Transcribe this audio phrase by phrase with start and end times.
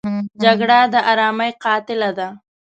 [0.43, 2.27] جګړه د آرامۍ قاتله ده